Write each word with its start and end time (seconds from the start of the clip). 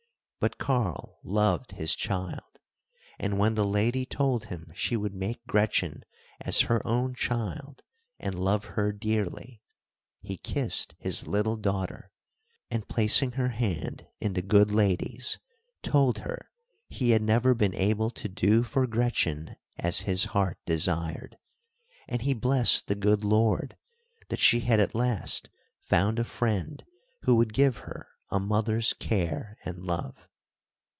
But 0.41 0.57
Karl 0.57 1.19
loved 1.23 1.73
his 1.73 1.95
child, 1.95 2.57
and 3.19 3.37
when 3.37 3.53
the 3.53 3.63
lady 3.63 4.07
told 4.07 4.45
him 4.45 4.71
she 4.73 4.97
would 4.97 5.13
make 5.13 5.45
Gretchen 5.45 6.03
as 6.39 6.61
her 6.61 6.81
own 6.83 7.13
child 7.13 7.83
and 8.17 8.33
love 8.33 8.65
her 8.65 8.91
dearly, 8.91 9.61
he 10.19 10.37
kissed 10.37 10.95
his 10.97 11.27
little 11.27 11.57
daughter, 11.57 12.11
and 12.71 12.87
placing 12.87 13.33
her 13.33 13.49
hand 13.49 14.07
in 14.19 14.33
the 14.33 14.41
good 14.41 14.71
lady's, 14.71 15.37
told 15.83 16.17
her 16.17 16.49
he 16.87 17.11
had 17.11 17.21
never 17.21 17.53
been 17.53 17.75
able 17.75 18.09
to 18.09 18.27
do 18.27 18.63
for 18.63 18.87
Gretchen 18.87 19.55
as 19.77 19.99
his 20.09 20.25
heart 20.33 20.57
desired, 20.65 21.37
and 22.07 22.23
he 22.23 22.33
blessed 22.33 22.87
the 22.87 22.95
good 22.95 23.23
Lord 23.23 23.77
that 24.29 24.39
she 24.39 24.61
had 24.61 24.79
at 24.79 24.95
last 24.95 25.51
found 25.83 26.17
a 26.17 26.23
friend 26.23 26.83
who 27.25 27.35
would 27.35 27.53
give 27.53 27.77
her 27.85 28.07
a 28.31 28.39
mother's 28.39 28.93
care 28.95 29.59
and 29.65 29.83
love. 29.85 30.15